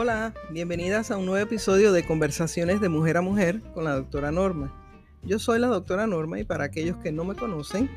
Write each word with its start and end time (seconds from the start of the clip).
Hola, 0.00 0.32
bienvenidas 0.52 1.10
a 1.10 1.16
un 1.16 1.26
nuevo 1.26 1.44
episodio 1.44 1.90
de 1.90 2.06
Conversaciones 2.06 2.80
de 2.80 2.88
Mujer 2.88 3.16
a 3.16 3.20
Mujer 3.20 3.60
con 3.74 3.82
la 3.82 3.96
doctora 3.96 4.30
Norma. 4.30 4.72
Yo 5.24 5.40
soy 5.40 5.58
la 5.58 5.66
doctora 5.66 6.06
Norma 6.06 6.38
y 6.38 6.44
para 6.44 6.62
aquellos 6.62 6.98
que 6.98 7.10
no 7.10 7.24
me 7.24 7.34
conocen, 7.34 7.90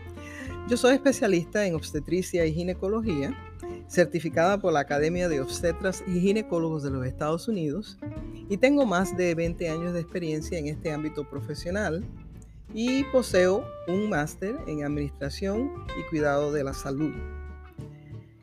yo 0.67 0.77
soy 0.77 0.95
especialista 0.95 1.63
en 1.63 1.75
obstetricia 1.75 2.43
y 2.47 2.55
ginecología, 2.55 3.37
certificada 3.87 4.59
por 4.59 4.73
la 4.73 4.79
Academia 4.79 5.29
de 5.29 5.41
Obstetras 5.41 6.03
y 6.07 6.19
Ginecólogos 6.19 6.81
de 6.81 6.89
los 6.89 7.05
Estados 7.05 7.47
Unidos 7.47 7.99
y 8.49 8.57
tengo 8.57 8.87
más 8.87 9.15
de 9.15 9.35
20 9.35 9.69
años 9.69 9.93
de 9.93 9.99
experiencia 9.99 10.57
en 10.57 10.69
este 10.69 10.91
ámbito 10.91 11.29
profesional 11.29 12.03
y 12.73 13.03
poseo 13.11 13.63
un 13.87 14.09
máster 14.09 14.55
en 14.65 14.83
administración 14.83 15.71
y 15.99 16.09
cuidado 16.09 16.51
de 16.51 16.63
la 16.63 16.73
salud. 16.73 17.13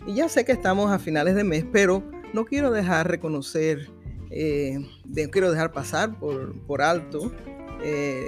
Y 0.06 0.14
ya 0.14 0.28
sé 0.28 0.44
que 0.44 0.52
estamos 0.52 0.92
a 0.92 1.00
finales 1.00 1.34
de 1.34 1.42
mes, 1.42 1.64
pero 1.72 2.04
no 2.32 2.44
quiero 2.44 2.70
dejar 2.70 3.08
reconocer, 3.08 3.90
eh, 4.30 4.78
quiero 5.30 5.50
dejar 5.50 5.72
pasar 5.72 6.18
por, 6.18 6.82
alto 6.82 7.32
eh, 7.82 8.26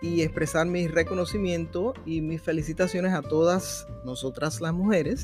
y 0.00 0.22
expresar 0.22 0.66
mi 0.66 0.88
reconocimiento 0.88 1.94
y 2.04 2.20
mis 2.20 2.42
felicitaciones 2.42 3.12
a 3.12 3.22
todas 3.22 3.86
nosotras 4.04 4.60
las 4.60 4.72
mujeres 4.72 5.22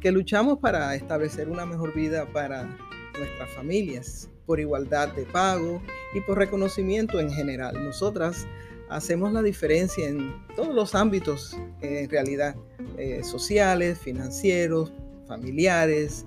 que 0.00 0.10
luchamos 0.10 0.58
para 0.58 0.94
establecer 0.94 1.48
una 1.48 1.66
mejor 1.66 1.94
vida 1.94 2.26
para 2.32 2.64
nuestras 3.18 3.50
familias, 3.50 4.28
por 4.46 4.60
igualdad 4.60 5.08
de 5.08 5.24
pago 5.24 5.80
y 6.14 6.20
por 6.20 6.38
reconocimiento 6.38 7.20
en 7.20 7.30
general. 7.30 7.82
Nosotras 7.84 8.46
hacemos 8.90 9.32
la 9.32 9.42
diferencia 9.42 10.08
en 10.08 10.34
todos 10.56 10.74
los 10.74 10.94
ámbitos, 10.94 11.56
en 11.80 12.08
realidad, 12.10 12.56
eh, 12.98 13.22
sociales, 13.22 13.98
financieros, 13.98 14.92
familiares, 15.26 16.26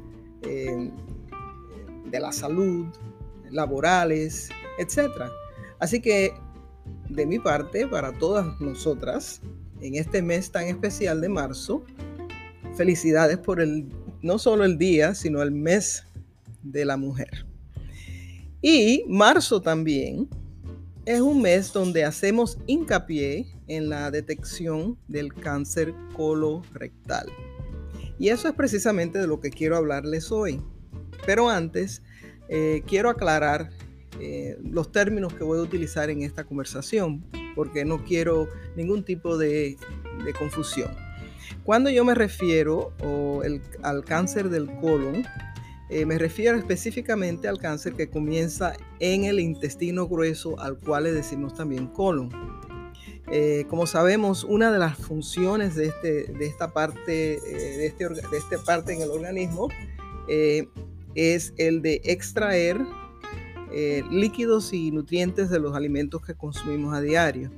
de 2.09 2.19
la 2.19 2.31
salud, 2.31 2.88
laborales, 3.52 4.50
etc. 4.80 5.09
Así 5.80 6.02
que 6.02 6.33
de 7.09 7.25
mi 7.25 7.39
parte, 7.39 7.88
para 7.88 8.11
todas 8.13 8.59
nosotras, 8.59 9.41
en 9.81 9.95
este 9.95 10.22
mes 10.22 10.52
tan 10.52 10.66
especial 10.66 11.22
de 11.22 11.30
marzo, 11.30 11.83
felicidades 12.75 13.38
por 13.38 13.61
el, 13.61 13.88
no 14.22 14.39
solo 14.39 14.66
el 14.66 14.78
día, 14.78 15.16
sino 15.16 15.41
el 15.41 15.52
mes 15.52 16.03
de 16.63 16.85
la 16.85 16.97
mujer. 16.97 17.45
Y 18.61 19.03
marzo 19.08 19.61
también 19.61 20.28
es 21.05 21.22
un 21.22 21.41
mes 21.41 21.72
donde 21.72 22.03
hacemos 22.03 22.58
hincapié 22.67 23.47
en 23.67 23.89
la 23.89 24.11
detección 24.11 24.97
del 25.08 25.33
cáncer 25.33 25.94
colorectal. 26.16 27.28
Y 28.19 28.30
eso 28.30 28.47
es 28.47 28.55
precisamente 28.55 29.19
de 29.19 29.28
lo 29.28 29.39
que 29.39 29.52
quiero 29.52 29.78
hablarles 29.78 30.31
hoy. 30.31 30.59
Pero 31.28 31.50
antes, 31.50 32.02
eh, 32.47 32.83
quiero 32.88 33.09
aclarar 33.09 33.70
eh, 34.22 34.58
los 34.64 34.94
términos 34.94 35.34
que 35.34 35.44
voy 35.44 35.59
a 35.59 35.61
utilizar 35.61 36.09
en 36.09 36.22
esta 36.22 36.45
conversación, 36.45 37.22
porque 37.53 37.84
no 37.84 38.06
quiero 38.06 38.47
ningún 38.78 39.03
tipo 39.03 39.38
de, 39.38 39.75
confusión. 40.39 40.89
Cuando 41.64 41.89
yo 41.89 42.06
me 42.06 42.16
refiero 42.16 42.94
al 43.84 44.06
cáncer 44.06 44.50
del 44.50 44.73
colon, 44.80 45.25
eh, 45.89 46.06
me 46.06 46.17
refiero 46.17 46.58
específicamente 46.58 47.50
al 47.50 47.59
cáncer 47.59 47.94
que 47.94 48.09
comienza 48.09 48.73
en 49.00 49.25
el 49.25 49.41
intestino 49.41 50.08
grueso, 50.08 50.58
al 50.62 50.80
cual 50.80 51.03
le 51.03 51.12
decimos 51.12 51.56
también 51.56 51.88
colon. 51.88 52.30
como 53.69 53.86
sabemos, 53.86 54.45
una 54.45 54.72
de 54.72 54.80
las 54.80 54.97
funciones 54.97 55.75
de, 55.75 55.88
este, 55.88 56.45
esta 56.45 56.72
parte, 56.72 57.12
de, 57.12 57.86
este, 57.86 58.08
de 58.08 58.38
esta 58.38 58.64
parte 58.66 58.94
en 58.94 59.02
el 59.02 59.09
organismo 59.12 59.67
es 61.17 61.53
el 61.57 61.81
de 61.81 62.00
extraer 62.05 62.78
eh, 63.73 64.03
líquidos 64.09 64.72
y 64.72 64.91
nutrientes 64.91 65.50
de 65.50 65.59
los 65.59 65.75
alimentos 65.75 66.22
que 66.25 66.35
consumimos 66.35 66.94
a 66.95 67.01
diario. 67.01 67.51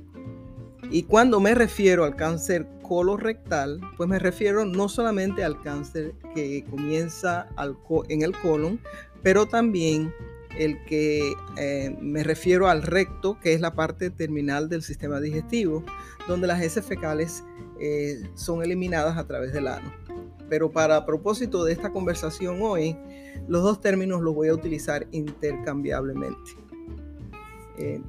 Y 0.90 1.04
cuando 1.04 1.38
me 1.38 1.54
refiero 1.54 2.04
al 2.04 2.16
cáncer 2.16 2.66
colorectal, 2.82 3.80
pues 3.96 4.08
me 4.08 4.18
refiero 4.18 4.64
no 4.64 4.88
solamente 4.88 5.44
al 5.44 5.60
cáncer 5.62 6.14
que 6.34 6.64
comienza 6.68 7.48
en 8.08 8.22
el 8.22 8.32
colon, 8.32 8.80
pero 9.22 9.46
también 9.46 10.12
el 10.58 10.82
que 10.86 11.32
eh, 11.56 11.96
me 12.00 12.24
refiero 12.24 12.68
al 12.68 12.82
recto, 12.82 13.38
que 13.40 13.52
es 13.52 13.60
la 13.60 13.74
parte 13.74 14.10
terminal 14.10 14.68
del 14.68 14.82
sistema 14.82 15.20
digestivo, 15.20 15.84
donde 16.26 16.46
las 16.46 16.60
heces 16.60 16.84
fecales 16.84 17.44
eh, 17.78 18.22
son 18.34 18.62
eliminadas 18.62 19.16
a 19.16 19.26
través 19.26 19.52
del 19.52 19.68
ano. 19.68 19.92
Pero 20.50 20.70
para 20.70 21.06
propósito 21.06 21.64
de 21.64 21.72
esta 21.72 21.90
conversación 21.90 22.60
hoy, 22.60 22.98
los 23.48 23.62
dos 23.62 23.80
términos 23.80 24.20
los 24.20 24.34
voy 24.34 24.48
a 24.48 24.54
utilizar 24.54 25.06
intercambiablemente. 25.12 26.50
Eh, 27.78 28.02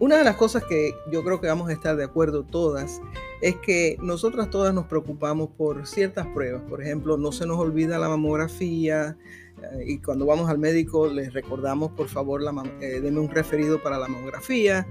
una 0.00 0.16
de 0.16 0.24
las 0.24 0.36
cosas 0.36 0.64
que 0.64 0.94
yo 1.12 1.22
creo 1.22 1.40
que 1.40 1.46
vamos 1.46 1.68
a 1.68 1.72
estar 1.72 1.94
de 1.94 2.04
acuerdo 2.04 2.42
todas 2.42 3.00
es 3.42 3.56
que 3.56 3.98
nosotras 4.00 4.50
todas 4.50 4.74
nos 4.74 4.86
preocupamos 4.86 5.50
por 5.56 5.86
ciertas 5.86 6.26
pruebas. 6.28 6.62
Por 6.68 6.82
ejemplo, 6.82 7.16
no 7.16 7.32
se 7.32 7.46
nos 7.46 7.58
olvida 7.58 7.98
la 7.98 8.08
mamografía 8.08 9.16
eh, 9.62 9.84
y 9.86 9.98
cuando 9.98 10.26
vamos 10.26 10.48
al 10.48 10.58
médico 10.58 11.06
les 11.06 11.32
recordamos, 11.32 11.92
por 11.92 12.08
favor, 12.08 12.42
la, 12.42 12.50
eh, 12.80 13.00
un 13.02 13.28
referido 13.28 13.82
para 13.82 13.98
la 13.98 14.08
mamografía. 14.08 14.86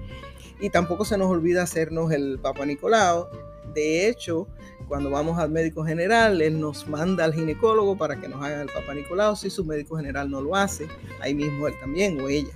Y 0.60 0.70
tampoco 0.70 1.04
se 1.04 1.18
nos 1.18 1.28
olvida 1.28 1.64
hacernos 1.64 2.12
el 2.12 2.38
Papa 2.38 2.64
Nicolau. 2.64 3.26
De 3.74 4.08
hecho, 4.08 4.48
cuando 4.88 5.10
vamos 5.10 5.38
al 5.38 5.50
médico 5.50 5.84
general, 5.84 6.42
él 6.42 6.60
nos 6.60 6.88
manda 6.88 7.24
al 7.24 7.32
ginecólogo 7.32 7.96
para 7.96 8.20
que 8.20 8.28
nos 8.28 8.42
haga 8.42 8.62
el 8.62 8.68
Papa 8.68 8.94
Nicolau. 8.94 9.36
Si 9.36 9.48
su 9.50 9.64
médico 9.64 9.96
general 9.96 10.30
no 10.30 10.40
lo 10.40 10.56
hace, 10.56 10.88
ahí 11.20 11.34
mismo 11.34 11.68
él 11.68 11.74
también 11.80 12.20
o 12.20 12.28
ella. 12.28 12.50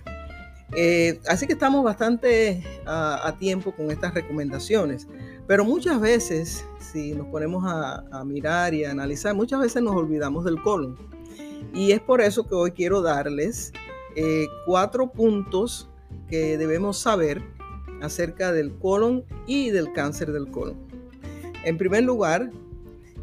Eh, 0.77 1.21
así 1.29 1.47
que 1.47 1.53
estamos 1.53 1.85
bastante 1.85 2.65
a, 2.87 3.37
tiempo 3.39 3.73
con 3.73 3.91
estas 3.91 4.15
recomendaciones. 4.15 5.07
Pero 5.47 5.65
muchas 5.65 6.01
veces, 6.01 6.65
si 6.81 7.15
nos 7.15 7.27
ponemos 7.29 7.65
a, 7.67 8.25
mirar 8.25 8.75
y 8.75 8.85
a 8.85 8.91
analizar, 8.91 9.35
muchas 9.35 9.61
veces 9.61 9.83
nos 9.83 9.95
olvidamos 9.95 10.45
del 10.45 10.61
colon. 10.63 10.97
Y 11.73 11.93
es 11.93 12.01
por 12.01 12.21
eso 12.21 12.47
que 12.49 12.55
hoy 12.55 12.73
quiero 12.73 13.03
darles 13.03 13.73
eh, 14.17 14.47
cuatro 14.67 15.13
puntos 15.13 15.89
que 16.29 16.57
debemos 16.57 16.99
saber 16.99 17.43
acerca 18.01 18.53
del 18.53 18.77
colon 18.79 19.25
y 19.47 19.71
del 19.71 19.93
cáncer 19.93 20.33
del 20.33 20.51
colon. 20.51 20.84
En 21.65 21.79
primer 21.79 22.05
lugar, 22.05 22.51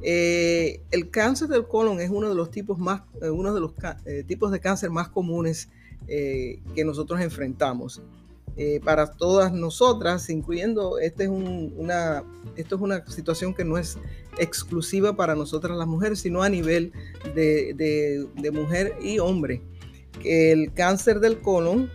eh, 0.02 0.82
el 0.90 1.10
cáncer 1.12 1.48
del 1.48 1.68
colon 1.68 2.00
es 2.02 2.10
uno 2.10 2.28
de 2.28 2.36
los 2.36 2.50
tipos, 2.50 2.80
más, 2.80 3.04
eh, 3.22 3.30
uno 3.30 3.54
de, 3.54 3.60
los 3.60 3.74
eh, 4.06 4.24
tipos 4.26 4.52
de 4.52 4.60
cáncer 4.60 4.90
más 4.90 5.10
comunes 5.10 5.70
que 6.08 6.84
nosotros 6.84 7.22
enfrentamos. 7.22 8.02
para 8.84 9.12
todas 9.14 9.54
nosotras, 9.54 10.30
incluyendo, 10.30 11.00
este 11.00 11.24
es 11.24 11.30
una, 11.30 12.24
esto 12.58 12.76
es 12.76 12.82
una 12.82 13.06
situación 13.06 13.54
que 13.54 13.64
no 13.64 13.78
es 13.78 13.98
exclusiva 14.38 15.16
para 15.16 15.36
nosotras 15.36 15.78
las 15.78 15.88
mujeres, 15.88 16.20
sino 16.20 16.44
a 16.44 16.50
nivel 16.50 16.92
de, 17.34 18.28
de 18.36 18.52
mujer 18.52 18.96
y 19.02 19.20
hombre. 19.20 19.62
El 20.26 20.74
cáncer 20.74 21.22
del 21.22 21.40
colon 21.40 21.90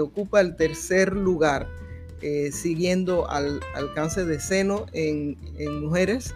ocupa 0.00 0.40
el 0.40 0.56
tercer 0.56 1.12
lugar 1.12 1.68
eh, 2.22 2.50
siguiendo 2.52 3.28
al, 3.28 3.60
cáncer 3.94 4.26
de 4.26 4.40
seno 4.40 4.86
en, 4.92 5.36
mujeres 5.80 6.34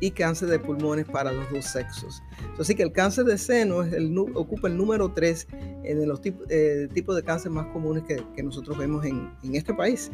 y 0.00 0.10
cáncer 0.10 0.48
de 0.48 0.58
pulmones 0.58 1.06
para 1.06 1.32
los 1.32 1.50
dos 1.50 1.66
sexos. 1.66 2.22
Así 2.58 2.74
que 2.74 2.82
el 2.82 2.92
cáncer 2.92 3.24
de 3.24 3.38
seno 3.38 3.82
el, 3.82 4.16
ocupa 4.34 4.68
el 4.68 4.76
número 4.76 5.12
3 5.12 5.46
en 5.84 6.08
los 6.08 6.20
eh, 6.24 6.88
tipos 6.92 7.14
de 7.14 7.22
cáncer 7.22 7.52
más 7.52 7.66
comunes 7.66 8.02
que, 8.04 8.42
nosotros 8.42 8.76
vemos 8.78 9.04
en, 9.04 9.30
este 9.54 9.74
país. 9.74 10.10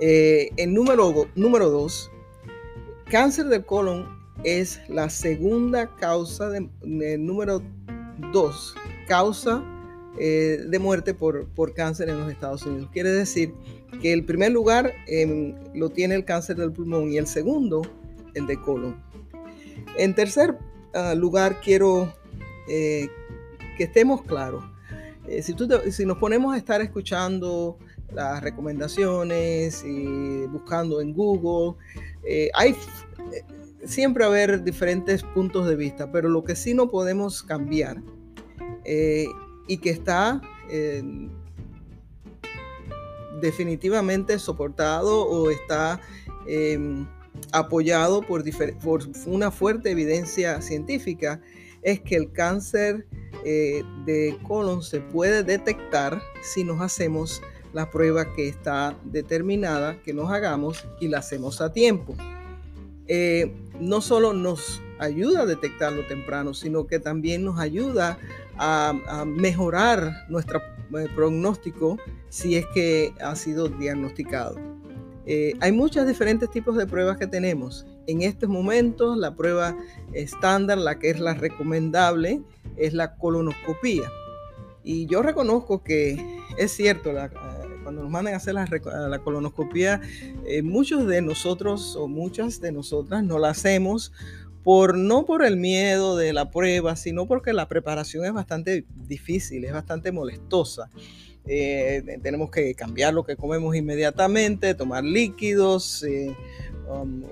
Eh, 0.00 0.50
en 0.56 0.74
número 0.74 1.26
2, 1.36 2.10
cáncer 3.10 3.46
del 3.46 3.64
colon 3.64 4.22
es 4.44 4.80
la 4.88 5.08
segunda 5.08 5.94
causa 5.96 6.48
de, 6.48 7.18
número 7.18 7.62
2, 8.32 8.74
causa 9.06 9.62
de 10.18 10.78
muerte 10.78 11.14
por, 11.14 11.48
por 11.48 11.74
cáncer 11.74 12.08
en 12.08 12.20
los 12.20 12.30
Estados 12.30 12.64
Unidos. 12.66 12.90
Quiere 12.92 13.10
decir 13.10 13.54
que 14.00 14.12
el 14.12 14.24
primer 14.24 14.52
lugar 14.52 14.92
em, 15.06 15.54
lo 15.74 15.90
tiene 15.90 16.14
el 16.14 16.24
cáncer 16.24 16.56
del 16.56 16.72
pulmón 16.72 17.10
y 17.10 17.18
el 17.18 17.26
segundo 17.26 17.82
el 18.34 18.46
de 18.46 18.60
colon. 18.60 18.96
En 19.96 20.14
tercer 20.14 20.56
ah, 20.94 21.14
lugar, 21.14 21.60
quiero 21.62 22.12
eh, 22.68 23.08
que 23.76 23.84
estemos 23.84 24.22
claros. 24.22 24.64
Eh, 25.28 25.42
si, 25.42 25.54
si 25.90 26.06
nos 26.06 26.18
ponemos 26.18 26.54
a 26.54 26.58
estar 26.58 26.80
escuchando 26.80 27.78
las 28.12 28.42
recomendaciones 28.42 29.84
y 29.84 30.46
buscando 30.46 31.00
en 31.00 31.12
Google, 31.12 31.78
eh, 32.24 32.50
hay 32.54 32.74
siempre 33.84 34.24
haber 34.24 34.62
diferentes 34.62 35.22
puntos 35.22 35.66
de 35.66 35.76
vista, 35.76 36.10
pero 36.12 36.28
lo 36.28 36.44
que 36.44 36.56
sí 36.56 36.74
no 36.74 36.90
podemos 36.90 37.42
cambiar 37.42 38.02
y 39.66 39.78
que 39.78 39.90
está 39.90 40.40
definitivamente 43.40 44.38
soportado 44.38 45.26
o 45.26 45.50
está 45.50 46.00
em, 46.46 47.06
apoyado 47.52 48.22
por, 48.22 48.44
por, 48.82 49.02
una 49.26 49.50
fuerte 49.50 49.90
evidencia 49.90 50.62
científica 50.62 51.40
es 51.82 52.00
que 52.00 52.16
el 52.16 52.32
cáncer 52.32 53.06
eh, 53.44 53.82
de 54.06 54.38
colon 54.44 54.82
se 54.82 55.00
puede 55.00 55.42
detectar 55.42 56.22
si 56.40 56.62
nos 56.62 56.80
hacemos 56.80 57.42
la 57.72 57.90
prueba 57.90 58.32
que 58.32 58.48
está 58.48 58.96
determinada 59.04 60.00
que 60.02 60.12
nos 60.12 60.30
hagamos 60.30 60.86
y 61.00 61.08
la 61.08 61.18
hacemos 61.18 61.60
a 61.60 61.72
tiempo. 61.72 62.14
Eh, 63.08 63.52
no 63.80 64.00
solo 64.00 64.32
nos 64.32 64.80
ayuda 64.98 65.42
a 65.42 65.46
detectarlo 65.46 66.06
temprano, 66.06 66.54
sino 66.54 66.86
que 66.86 67.00
también 67.00 67.44
nos 67.44 67.58
ayuda 67.58 68.10
a, 68.10 68.18
mejorar 69.26 70.26
nuestro 70.28 70.60
eh, 70.98 71.08
pronóstico 71.14 71.98
si 72.28 72.56
es 72.56 72.66
que 72.74 73.14
ha 73.20 73.34
sido 73.36 73.68
diagnosticado. 73.68 74.56
Eh, 75.24 75.54
hay 75.60 75.72
muchos 75.72 76.06
diferentes 76.06 76.50
tipos 76.50 76.76
de 76.76 76.86
pruebas 76.86 77.16
que 77.16 77.26
tenemos. 77.26 77.86
En 78.06 78.22
estos 78.22 78.48
momentos, 78.48 79.16
la 79.16 79.34
prueba 79.34 79.76
estándar, 80.12 80.78
la 80.78 80.98
que 80.98 81.10
es 81.10 81.20
la 81.20 81.34
recomendable, 81.34 82.42
es 82.76 82.92
la 82.92 83.14
colonoscopía. 83.16 84.10
Y 84.82 85.06
yo 85.06 85.22
reconozco 85.22 85.82
que 85.82 86.40
es 86.58 86.72
cierto, 86.72 87.12
cuando 87.82 88.02
nos 88.02 88.10
mandan 88.10 88.34
a 88.34 88.38
hacer 88.38 88.54
la, 88.54 89.18
colonoscopía, 89.20 90.00
eh, 90.44 90.62
muchos 90.62 91.06
de 91.06 91.22
nosotros 91.22 91.96
o 91.96 92.08
muchas 92.08 92.60
de 92.60 92.72
nosotras 92.72 93.22
no 93.22 93.38
la 93.38 93.50
hacemos 93.50 94.12
por 94.64 94.96
no 94.96 95.24
por 95.24 95.44
el 95.44 95.56
miedo 95.56 96.16
de 96.16 96.32
la 96.32 96.50
prueba, 96.50 96.96
sino 96.96 97.26
porque 97.26 97.52
la 97.52 97.68
preparación 97.68 98.24
es 98.24 98.32
bastante 98.32 98.84
difícil, 99.06 99.64
es 99.64 99.72
bastante 99.72 100.12
molestosa. 100.12 100.90
Eh, 101.44 102.20
tenemos 102.22 102.50
que 102.50 102.74
cambiar 102.74 103.14
lo 103.14 103.24
que 103.24 103.36
comemos 103.36 103.74
inmediatamente, 103.74 104.74
tomar 104.74 105.02
líquidos, 105.02 106.04
eh, 106.04 106.36
um, 106.88 107.24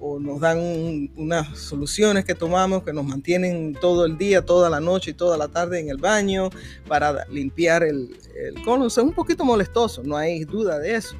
o, 0.00 0.18
nos 0.20 0.38
dan 0.38 1.10
unas 1.16 1.58
soluciones 1.58 2.26
que 2.26 2.34
tomamos 2.34 2.82
que 2.82 2.92
nos 2.92 3.06
mantienen 3.06 3.74
todo 3.80 4.04
el 4.04 4.18
día, 4.18 4.42
toda 4.42 4.68
la 4.68 4.80
noche 4.80 5.12
y 5.12 5.14
toda 5.14 5.38
la 5.38 5.48
tarde 5.48 5.80
en 5.80 5.88
el 5.88 5.96
baño 5.96 6.50
para 6.86 7.24
limpiar 7.30 7.84
el, 7.84 8.14
el 8.36 8.62
colon. 8.62 8.88
es 8.88 8.98
un 8.98 9.14
poquito 9.14 9.44
molestoso, 9.44 10.02
no 10.02 10.16
hay 10.16 10.44
duda 10.44 10.78
de 10.78 10.96
eso. 10.96 11.16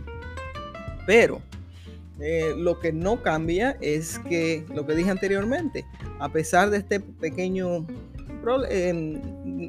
Pero 1.07 1.41
eh, 2.21 2.55
lo 2.57 2.79
que 2.79 2.93
no 2.93 3.23
cambia 3.23 3.77
es 3.81 4.19
que 4.21 4.65
lo 4.73 4.87
que 4.87 4.95
dije 4.95 5.11
anteriormente, 5.11 5.85
a 6.21 6.29
pesar 6.29 6.71
de 6.71 6.79
este 6.79 7.01
pequeño 7.01 7.87
eh, 8.71 9.21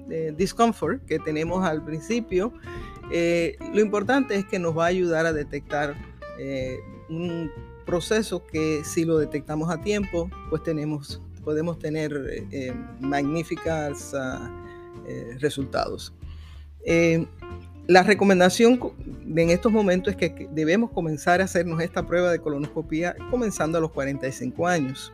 eh, 0.09 0.33
discomfort 0.38 1.03
que 1.06 1.18
tenemos 1.19 1.65
al 1.65 1.83
principio, 1.83 2.53
lo 3.09 3.81
importante 3.81 4.36
es 4.36 4.45
que 4.45 4.59
nos 4.59 4.77
va 4.77 4.86
a 4.86 4.88
ayudar 4.88 5.25
a 5.25 5.33
detectar 5.33 5.95
un 7.09 7.51
proceso 7.86 8.45
que 8.45 8.83
si 8.83 9.06
lo 9.06 9.19
detectamos 9.19 9.69
a 9.69 9.81
tiempo, 9.81 10.30
pues 10.50 10.63
tenemos, 10.63 11.21
podemos 11.44 11.77
tener 11.77 12.44
magníficos 13.00 14.13
ah, 14.15 14.51
resultados. 15.39 16.13
La 17.87 18.01
recomendación 18.01 18.79
en 19.35 19.49
estos 19.51 19.71
momentos 19.71 20.15
es 20.15 20.17
que 20.17 20.47
debemos 20.51 20.89
comenzar 20.91 21.39
a 21.39 21.43
hacernos 21.43 21.79
esta 21.81 22.05
prueba 22.07 22.31
de 22.31 22.39
colonoscopia 22.39 23.15
comenzando 23.29 23.77
a 23.77 23.81
los 23.81 23.91
45 23.91 24.67
años 24.67 25.13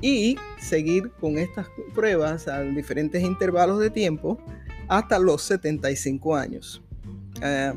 y 0.00 0.36
seguir 0.60 1.10
con 1.20 1.38
estas 1.38 1.66
pruebas 1.94 2.46
a 2.46 2.62
diferentes 2.62 3.20
intervalos 3.22 3.80
de 3.80 3.90
tiempo 3.90 4.38
hasta 4.86 5.18
los 5.18 5.42
75 5.42 6.36
años. 6.36 6.80
Eh, 7.42 7.72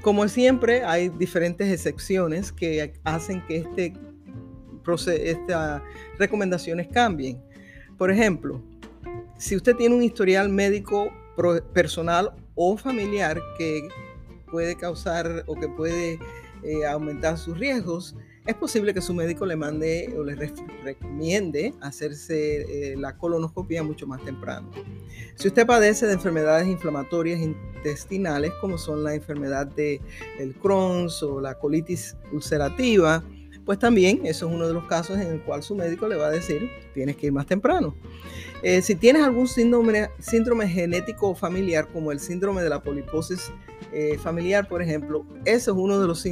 como 0.00 0.28
siempre, 0.28 0.84
hay 0.84 1.08
diferentes 1.08 1.68
excepciones 1.72 2.52
que 2.52 2.94
hacen 3.04 3.44
que 3.46 3.56
este 3.58 3.94
estas 5.08 5.82
recomendaciones 6.18 6.88
cambien. 6.88 7.40
Por 7.96 8.10
ejemplo, 8.10 8.60
si 9.38 9.54
usted 9.54 9.76
tiene 9.76 9.94
un 9.94 10.02
historial 10.02 10.48
médico 10.48 11.12
personal 11.72 12.32
o 12.62 12.76
familiar 12.76 13.40
que 13.56 13.88
puede 14.50 14.76
causar 14.76 15.44
o 15.46 15.54
que 15.54 15.66
puede 15.66 16.18
eh, 16.62 16.84
aumentar 16.84 17.38
sus 17.38 17.58
riesgos, 17.58 18.14
es 18.44 18.54
posible 18.54 18.92
que 18.92 19.00
su 19.00 19.14
médico 19.14 19.46
le 19.46 19.56
mande 19.56 20.14
o 20.18 20.22
le 20.22 20.34
recomiende 20.84 21.72
hacerse 21.80 22.92
eh, 22.92 22.96
la 22.98 23.16
colonoscopia 23.16 23.82
mucho 23.82 24.06
más 24.06 24.22
temprano. 24.24 24.70
Si 25.36 25.48
usted 25.48 25.66
padece 25.66 26.06
de 26.06 26.12
enfermedades 26.12 26.68
inflamatorias 26.68 27.40
intestinales, 27.40 28.52
como 28.60 28.76
son 28.76 29.04
la 29.04 29.14
enfermedad 29.14 29.66
de 29.66 30.02
el 30.38 30.54
Crohn's 30.54 31.22
o 31.22 31.40
la 31.40 31.58
colitis 31.58 32.14
ulcerativa, 32.30 33.24
pues 33.70 33.78
también 33.78 34.22
eso 34.24 34.48
es 34.48 34.52
uno 34.52 34.66
de 34.66 34.74
los 34.74 34.84
casos 34.86 35.16
en 35.20 35.28
el 35.28 35.42
cual 35.42 35.62
su 35.62 35.76
médico 35.76 36.08
le 36.08 36.16
va 36.16 36.26
a 36.26 36.30
decir, 36.30 36.68
tienes 36.92 37.14
que 37.14 37.26
ir 37.26 37.32
más 37.32 37.46
temprano. 37.46 37.94
Eh, 38.64 38.82
si 38.82 38.96
tienes 38.96 39.22
algún 39.22 39.46
síndrome, 39.46 40.08
síndrome 40.18 40.66
genético 40.66 41.36
familiar, 41.36 41.86
como 41.92 42.10
el 42.10 42.18
síndrome 42.18 42.64
de 42.64 42.68
la 42.68 42.82
poliposis 42.82 43.52
eh, 43.92 44.18
familiar, 44.18 44.66
por 44.66 44.82
ejemplo, 44.82 45.24
eso 45.44 45.70
es 45.70 45.76
uno 45.76 46.00
de 46.00 46.08
los, 46.08 46.26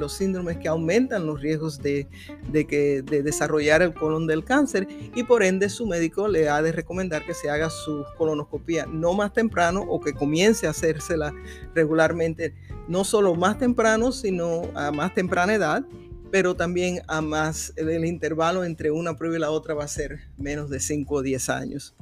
los 0.00 0.12
síndromes 0.14 0.56
que 0.56 0.68
aumentan 0.68 1.26
los 1.26 1.42
riesgos 1.42 1.78
de, 1.78 2.08
que, 2.50 3.02
de 3.02 3.22
desarrollar 3.22 3.82
el 3.82 3.92
colon 3.92 4.26
del 4.26 4.42
cáncer 4.42 4.88
y 5.14 5.24
por 5.24 5.42
ende 5.42 5.68
su 5.68 5.86
médico 5.86 6.26
le 6.26 6.48
ha 6.48 6.62
de 6.62 6.72
recomendar 6.72 7.22
que 7.26 7.34
se 7.34 7.50
haga 7.50 7.68
su 7.68 8.02
colonoscopia 8.16 8.86
no 8.86 9.12
más 9.12 9.34
temprano 9.34 9.82
o 9.82 10.00
que 10.00 10.14
comience 10.14 10.66
a 10.66 10.70
hacérsela 10.70 11.34
regularmente, 11.74 12.54
no 12.88 13.04
solo 13.04 13.34
más 13.34 13.58
temprano, 13.58 14.10
sino 14.10 14.62
a 14.74 14.90
más 14.90 15.12
temprana 15.12 15.52
edad 15.52 15.84
pero 16.30 16.54
también 16.54 17.00
a 17.06 17.20
más, 17.20 17.72
el 17.76 18.04
intervalo 18.04 18.64
entre 18.64 18.90
una 18.90 19.16
prueba 19.16 19.36
y 19.36 19.40
la 19.40 19.50
otra 19.50 19.74
va 19.74 19.84
a 19.84 19.88
ser 19.88 20.20
menos 20.36 20.70
de 20.70 20.80
5 20.80 21.14
o 21.14 21.22
10 21.22 21.48
años. 21.48 21.94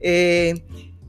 Eh, 0.00 0.64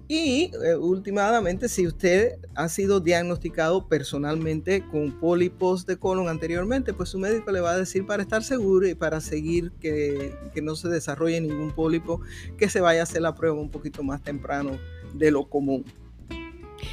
y 0.08 0.52
eh, 0.66 0.76
últimamente, 0.76 1.70
si 1.70 1.88
usted 1.88 2.34
ha 2.54 2.68
sido 2.68 3.00
diagnosticado 3.00 3.88
personalmente 3.88 4.84
con 4.92 5.18
pólipos 5.18 5.86
de 5.86 5.96
colon 5.96 6.28
anteriormente, 6.28 6.94
pues 6.94 7.08
su 7.08 7.18
médico 7.18 7.50
le 7.52 7.62
va 7.62 7.72
a 7.72 7.78
decir 7.78 8.06
para 8.06 8.22
estar 8.22 8.44
seguro 8.44 8.86
y 8.90 8.94
para 8.94 9.22
seguir 9.22 9.72
que, 9.80 10.36
que 10.54 10.62
no 10.62 10.76
se 10.76 10.90
desarrolle 10.90 11.40
ningún 11.40 11.72
pólipo, 11.72 12.20
que 12.58 12.68
se 12.68 12.82
vaya 12.82 13.00
a 13.00 13.04
hacer 13.04 13.22
la 13.22 13.36
prueba 13.36 13.56
un 13.58 13.72
poquito 13.72 14.04
más 14.04 14.22
temprano 14.22 14.78
de 15.14 15.32
lo 15.32 15.46
común. 15.46 15.86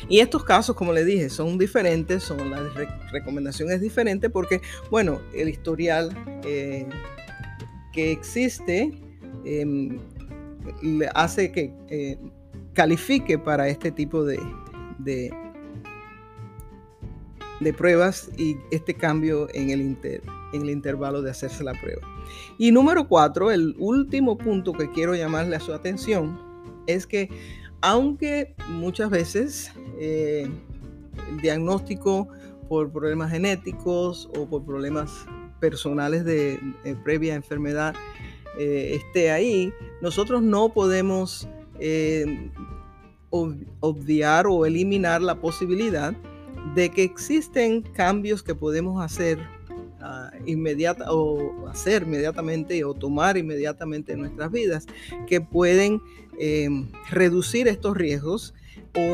Y 0.09 0.21
estos 0.21 0.43
casos, 0.45 0.75
como 0.75 0.93
le 0.93 1.05
dije, 1.05 1.29
son 1.29 1.59
diferentes, 1.59 2.23
son 2.23 2.51
la 2.51 2.63
recomendación 3.13 3.71
es 3.71 3.81
diferente 3.81 4.31
porque, 4.31 4.63
bueno, 4.91 5.21
el 5.35 5.49
historial 5.49 6.11
eh, 6.45 6.87
que 7.93 8.13
existe 8.13 8.93
em, 9.45 9.99
hace 11.15 11.53
que 11.53 11.75
eh, 11.89 12.19
califique 12.73 13.39
para 13.39 13.69
este 13.69 13.91
tipo 13.91 14.25
de, 14.25 14.41
de, 14.99 15.31
pruebas 17.77 18.31
y 18.39 18.57
este 18.71 18.95
cambio 18.95 19.49
en 19.53 19.71
el, 19.71 19.81
en 19.81 20.63
el 20.63 20.71
intervalo 20.71 21.21
de 21.21 21.31
hacerse 21.31 21.63
la 21.65 21.73
prueba. 21.73 22.01
Y 22.57 22.73
número 22.73 23.09
cuatro, 23.09 23.51
el 23.51 23.75
último 23.79 24.39
punto 24.39 24.73
que 24.73 24.91
quiero 24.91 25.15
llamarle 25.15 25.57
a 25.57 25.61
su 25.61 25.75
atención 25.75 26.41
es 26.87 27.07
que 27.07 27.29
aunque 27.81 28.55
muchas 28.69 29.11
veces 29.11 29.73
eh, 29.99 30.49
el 31.31 31.41
diagnóstico 31.41 32.29
por 32.69 32.91
problemas 32.93 33.31
genéticos 33.31 34.29
o 34.37 34.47
por 34.47 34.65
problemas 34.65 35.27
personales 35.59 36.25
de, 36.25 36.61
eh, 36.85 36.95
previa 37.03 37.35
enfermedad 37.35 37.95
eh, 38.59 38.95
esté 38.95 39.31
ahí, 39.33 39.73
nosotros 40.01 40.43
no 40.43 40.69
podemos 40.69 41.49
obviar 43.81 44.47
o 44.49 44.67
eliminar 44.67 45.23
la 45.23 45.37
posibilidad 45.41 46.13
de 46.75 46.89
que 46.89 47.05
existen 47.05 47.83
cambios 47.83 48.43
que 48.43 48.57
podemos 48.57 49.01
hacer 49.01 49.39
uh, 50.01 50.45
inmediata 50.45 51.13
o 51.13 51.69
hacer 51.69 52.03
inmediatamente 52.03 52.83
o 52.83 52.95
tomar 52.95 53.37
inmediatamente 53.37 54.15
en 54.15 54.21
nuestras 54.21 54.51
vidas 54.51 54.87
que 55.29 55.41
pueden 55.41 56.01
reducir 57.11 57.69
estos 57.69 57.97
riesgos 57.97 58.55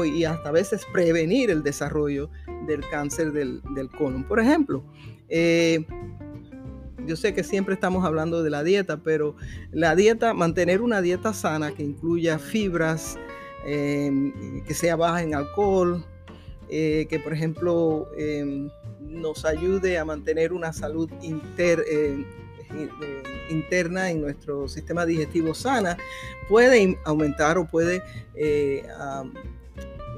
y 0.04 0.24
hasta 0.24 0.48
a 0.48 0.52
veces 0.52 0.86
prevenir 0.92 1.50
el 1.50 1.62
desarrollo 1.62 2.30
del 2.66 2.80
cáncer 2.88 3.32
del, 3.32 3.62
colon. 3.96 4.24
Por 4.24 4.40
ejemplo, 4.40 4.84
eh, 5.28 5.84
yo 7.06 7.16
sé 7.16 7.34
que 7.34 7.44
siempre 7.44 7.74
estamos 7.74 8.04
hablando 8.04 8.42
de 8.42 8.50
la 8.50 8.62
dieta, 8.62 8.98
pero 8.98 9.36
la 9.72 9.94
dieta, 9.94 10.34
mantener 10.34 10.80
una 10.80 11.02
dieta 11.02 11.32
sana 11.34 11.72
que 11.72 11.82
incluya 11.82 12.38
fibras, 12.38 13.18
em, 13.66 14.62
que 14.64 14.74
sea 14.74 14.96
baja 14.96 15.22
en 15.22 15.34
alcohol, 15.34 16.04
eh, 16.70 17.06
que 17.10 17.18
por 17.18 17.32
ejemplo 17.32 18.08
em, 18.16 18.70
nos 19.00 19.44
ayude 19.44 19.98
a 19.98 20.04
mantener 20.04 20.52
una 20.52 20.72
salud 20.72 21.10
eh, 21.58 22.24
interna 23.50 24.10
en 24.10 24.22
nuestro 24.22 24.66
sistema 24.66 25.04
digestivo 25.04 25.54
sana 25.54 25.96
puede 26.48 26.98
aumentar 27.04 27.58
o 27.58 27.66
puede, 27.66 28.02
eh, 28.34 28.84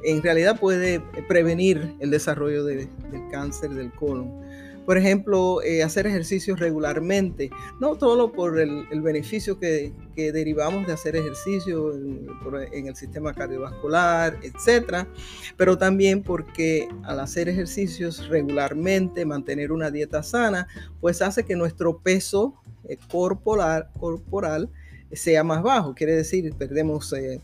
en 0.07 0.23
realidad 0.23 0.59
puede 0.59 1.01
prevenir 1.29 1.95
el 1.99 2.11
desarrollo 2.11 2.65
del 2.65 2.89
cáncer 3.31 3.71
del 3.71 3.93
colon. 3.93 4.47
Por 4.87 4.97
ejemplo, 4.97 5.63
eh, 5.63 5.83
hacer 5.83 6.07
ejercicios 6.07 6.61
regularmente, 6.61 7.51
no 7.81 7.99
solo 7.99 8.31
por 8.31 8.61
el, 8.61 8.87
beneficio 9.03 9.59
que, 9.59 9.93
derivamos 10.15 10.87
de 10.87 10.93
hacer 10.93 11.17
ejercicio 11.17 11.93
en, 11.93 12.87
el 12.87 12.95
sistema 12.95 13.35
cardiovascular, 13.35 14.39
etcétera, 14.43 15.09
pero 15.57 15.77
también 15.77 16.23
porque 16.23 16.89
al 17.03 17.19
hacer 17.19 17.49
ejercicios 17.49 18.29
regularmente, 18.29 19.25
mantener 19.25 19.73
una 19.73 19.91
dieta 19.91 20.23
sana, 20.23 20.69
pues 21.01 21.21
hace 21.21 21.45
que 21.45 21.57
nuestro 21.57 21.99
peso 21.99 22.55
eh, 22.89 22.97
corporal, 23.11 23.89
corporal 23.99 24.71
sea 25.11 25.43
más 25.43 25.65
bajo. 25.65 25.97
Quiere 25.97 26.15
decir, 26.15 26.55
perdemos 26.55 27.13
eh, 27.13 27.41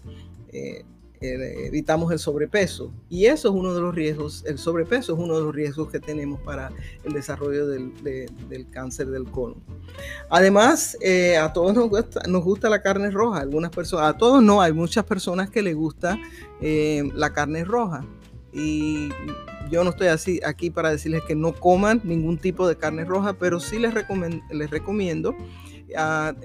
evitamos 1.22 2.12
el 2.12 2.18
sobrepeso. 2.18 2.92
Y 3.08 3.26
eso 3.26 3.48
es 3.48 3.54
uno 3.54 3.74
de 3.74 3.80
los 3.80 3.94
riesgos, 3.94 4.44
el 4.46 4.58
sobrepeso 4.58 5.14
es 5.14 5.18
uno 5.18 5.36
de 5.36 5.44
los 5.44 5.54
riesgos 5.54 5.90
que 5.90 6.00
tenemos 6.00 6.40
para 6.40 6.72
el 7.04 7.12
desarrollo 7.12 7.66
del, 7.66 7.92
cáncer 8.70 9.08
del 9.08 9.24
colon. 9.30 9.62
Además, 10.30 10.96
eh, 11.00 11.36
a 11.36 11.52
todos 11.52 11.74
nos 11.74 11.88
gusta, 11.88 12.22
nos 12.28 12.42
gusta 12.42 12.68
la 12.68 12.82
carne 12.82 13.10
roja, 13.10 13.40
algunas 13.40 13.70
personas, 13.70 14.14
a 14.14 14.18
todos 14.18 14.42
no, 14.42 14.60
hay 14.60 14.72
muchas 14.72 15.04
personas 15.04 15.50
que 15.50 15.62
les 15.62 15.74
gusta 15.74 16.18
eh, 16.60 17.10
la 17.14 17.32
carne 17.32 17.64
roja. 17.64 18.04
Y 18.52 19.08
yo 19.70 19.82
no 19.84 19.90
estoy 19.90 20.08
así 20.08 20.40
aquí 20.44 20.70
para 20.70 20.90
decirles 20.90 21.22
que 21.26 21.34
no 21.34 21.54
coman 21.54 22.02
ningún 22.04 22.36
tipo 22.36 22.68
de 22.68 22.76
carne 22.76 23.04
roja, 23.04 23.32
pero 23.32 23.60
sí 23.60 23.78
les, 23.78 23.94
les 24.50 24.70
recomiendo 24.70 25.34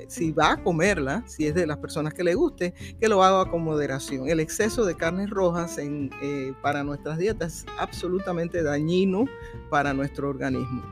si 0.07 0.31
va 0.31 0.53
a 0.53 0.63
comerla, 0.63 1.23
si 1.27 1.47
es 1.47 1.55
de 1.55 1.67
las 1.67 1.77
personas 1.77 2.13
que 2.13 2.23
le 2.23 2.35
guste, 2.35 2.73
que 2.99 3.07
lo 3.07 3.23
haga 3.23 3.49
con 3.49 3.63
moderación. 3.63 4.29
El 4.29 4.39
exceso 4.39 4.85
de 4.85 4.95
carnes 4.95 5.29
rojas 5.29 5.77
en, 5.77 6.09
eh, 6.21 6.53
para 6.61 6.83
nuestras 6.83 7.17
dietas 7.17 7.59
es 7.59 7.65
absolutamente 7.79 8.63
dañino 8.63 9.25
para 9.69 9.93
nuestro 9.93 10.29
organismo. 10.29 10.83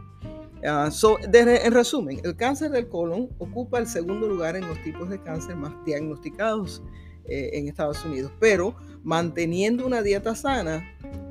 Ah, 0.68 0.90
en 1.34 1.74
resumen, 1.74 2.20
el 2.24 2.36
cáncer 2.36 2.72
del 2.72 2.88
colon 2.90 3.30
ocupa 3.38 3.78
el 3.78 3.88
segundo 3.88 4.28
lugar 4.28 4.56
en 4.56 4.68
los 4.68 4.82
tipos 4.82 5.10
de 5.10 5.22
cáncer 5.22 5.56
más 5.56 5.74
diagnosticados 5.86 6.82
eh, 7.26 7.52
en 7.54 7.68
Estados 7.68 8.04
Unidos, 8.04 8.32
pero 8.40 8.76
manteniendo 9.04 9.86
una 9.86 10.02
dieta 10.02 10.34
sana 10.34 10.84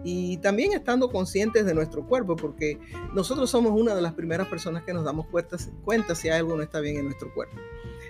y 0.05 0.37
también 0.37 0.73
estando 0.73 1.11
conscientes 1.11 1.65
de 1.65 1.75
nuestro 1.75 2.07
cuerpo, 2.07 2.37
porque 2.37 2.79
nosotros 3.15 3.51
somos 3.51 3.73
una 3.73 3.95
de 3.95 4.03
las 4.03 4.13
primeras 4.13 4.47
personas 4.49 4.85
que 4.85 4.93
nos 4.93 5.05
damos 5.05 5.27
cuenta, 5.27 6.15
si 6.15 6.29
algo 6.29 6.57
no 6.57 6.63
está 6.63 6.81
bien 6.81 6.99
en 6.99 7.07
nuestro 7.07 7.33
cuerpo. 7.33 7.57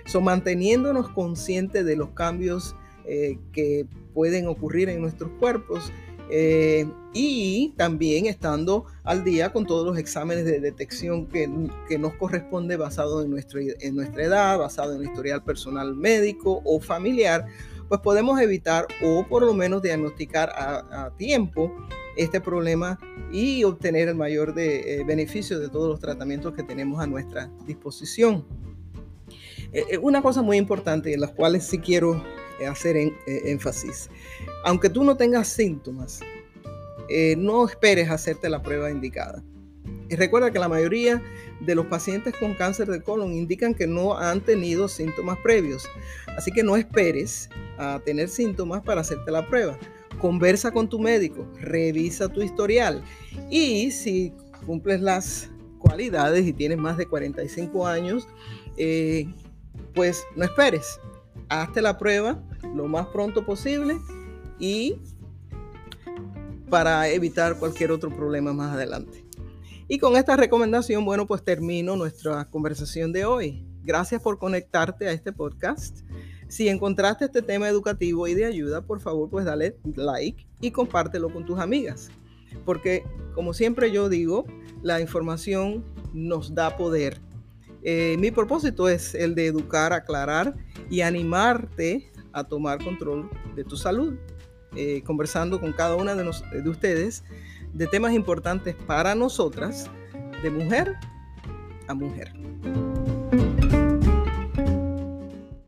So, 0.05 0.21
manteniéndonos 0.21 1.09
conscientes 1.09 1.85
de 1.85 1.95
los 1.95 2.09
cambios 2.09 2.75
eh, 3.05 3.39
que 3.53 3.87
pueden 4.13 4.47
ocurrir 4.47 4.89
en 4.89 5.01
nuestros 5.01 5.31
cuerpos 5.39 5.91
eh, 6.29 6.87
y 7.13 7.73
también 7.77 8.25
estando 8.25 8.85
al 9.03 9.23
día 9.23 9.53
con 9.53 9.65
todos 9.65 9.85
los 9.85 9.97
exámenes 9.97 10.45
de 10.45 10.59
detección 10.59 11.27
que, 11.27 11.47
nos 11.47 12.13
corresponde 12.15 12.77
basado 12.77 13.21
en, 13.21 13.29
nuestro, 13.29 13.59
en 13.61 13.95
nuestra 13.95 14.23
edad, 14.23 14.57
basado 14.57 14.95
en 14.95 15.01
el 15.01 15.07
historial 15.07 15.43
personal 15.43 15.95
médico 15.95 16.61
o 16.65 16.79
familiar, 16.79 17.45
pues 17.87 18.01
podemos 18.01 18.39
evitar 18.39 18.87
o 19.03 19.25
por 19.27 19.43
lo 19.43 19.53
menos 19.53 19.81
diagnosticar 19.81 20.49
a, 20.49 21.11
tiempo 21.17 21.71
este 22.17 22.39
problema 22.39 22.97
y 23.31 23.63
obtener 23.63 24.07
el 24.07 24.15
mayor 24.15 24.53
de, 24.53 24.99
eh, 24.99 25.03
beneficio 25.03 25.59
de 25.59 25.69
todos 25.69 25.89
los 25.89 25.99
tratamientos 25.99 26.53
que 26.53 26.63
tenemos 26.63 27.01
a 27.01 27.07
nuestra 27.07 27.51
disposición. 27.65 28.45
Eh, 29.73 29.85
eh, 29.91 29.97
una 29.97 30.21
cosa 30.21 30.41
muy 30.41 30.57
importante 30.57 31.13
en 31.13 31.21
las 31.21 31.31
cuales 31.31 31.65
sí 31.65 31.79
quiero 31.79 32.23
hacer 32.69 32.95
énfasis. 33.27 34.09
Aunque 34.63 34.89
tú 34.89 35.03
no 35.03 35.17
tengas 35.17 35.49
síntomas, 35.49 36.21
no 37.37 37.67
esperes 37.67 38.09
hacerte 38.09 38.49
la 38.49 38.61
prueba 38.61 38.89
indicada. 38.89 39.43
Y 40.09 40.15
recuerda 40.15 40.51
que 40.51 40.59
la 40.59 40.69
mayoría 40.69 41.21
de 41.59 41.75
los 41.75 41.87
pacientes 41.87 42.35
con 42.37 42.53
cáncer 42.53 42.87
de 42.87 43.01
colon 43.01 43.33
indican 43.33 43.73
que 43.73 43.87
no 43.87 44.17
han 44.17 44.41
tenido 44.41 44.87
síntomas 44.87 45.39
previos. 45.39 45.87
Así 46.37 46.51
que 46.51 46.63
no 46.63 46.75
esperes 46.75 47.49
a 47.77 47.99
tener 48.05 48.29
síntomas 48.29 48.83
para 48.83 49.01
hacerte 49.01 49.31
la 49.31 49.47
prueba. 49.47 49.77
Conversa 50.19 50.71
con 50.71 50.87
tu 50.87 50.99
médico, 50.99 51.47
revisa 51.59 52.29
tu 52.29 52.41
historial 52.41 53.03
y 53.49 53.91
si 53.91 54.33
cumples 54.65 55.01
las 55.01 55.49
cualidades 55.79 56.45
y 56.47 56.53
tienes 56.53 56.77
más 56.77 56.97
de 56.97 57.05
45 57.05 57.85
años, 57.85 58.27
eh, 58.77 59.27
pues 59.93 60.23
no 60.35 60.45
esperes. 60.45 60.99
Hazte 61.49 61.81
la 61.81 61.97
prueba 61.97 62.41
lo 62.73 62.87
más 62.87 63.07
pronto 63.07 63.45
posible 63.45 63.97
y 64.59 64.97
para 66.69 67.07
evitar 67.09 67.59
cualquier 67.59 67.91
otro 67.91 68.09
problema 68.09 68.53
más 68.53 68.73
adelante. 68.73 69.24
Y 69.87 69.99
con 69.99 70.15
esta 70.15 70.35
recomendación, 70.35 71.05
bueno, 71.05 71.27
pues 71.27 71.43
termino 71.43 71.95
nuestra 71.95 72.45
conversación 72.45 73.13
de 73.13 73.25
hoy. 73.25 73.63
Gracias 73.83 74.19
por 74.19 74.39
conectarte 74.39 75.07
a 75.07 75.11
este 75.11 75.31
podcast. 75.31 75.99
Si 76.47 76.69
encontraste 76.69 77.25
este 77.25 77.43
tema 77.43 77.69
educativo 77.69 78.27
y 78.27 78.33
de 78.33 78.45
ayuda, 78.45 78.81
por 78.81 78.99
favor, 78.99 79.29
pues 79.29 79.45
dale 79.45 79.77
like 79.95 80.47
y 80.59 80.71
compártelo 80.71 81.31
con 81.31 81.45
tus 81.45 81.59
amigas. 81.59 82.09
Porque, 82.65 83.03
como 83.35 83.53
siempre 83.53 83.91
yo 83.91 84.09
digo, 84.09 84.45
la 84.81 85.01
información 85.01 85.85
nos 86.13 86.55
da 86.55 86.77
poder. 86.77 87.21
Eh, 87.83 88.15
mi 88.17 88.31
propósito 88.31 88.89
es 88.89 89.13
el 89.13 89.35
de 89.35 89.45
educar, 89.45 89.93
aclarar 89.93 90.55
y 90.89 91.01
animarte 91.01 92.11
a 92.33 92.43
tomar 92.43 92.83
control 92.83 93.29
de 93.55 93.63
tu 93.63 93.77
salud. 93.77 94.15
Eh, 94.75 95.03
conversando 95.05 95.61
con 95.61 95.71
cada 95.71 95.95
una 95.95 96.15
de, 96.15 96.23
de 96.23 96.69
ustedes 96.69 97.23
de 97.75 97.87
temas 97.87 98.13
importantes 98.13 98.73
para 98.73 99.13
nosotras, 99.15 99.89
de 100.41 100.49
mujer 100.49 100.95
a 101.87 101.93
mujer. 101.93 102.31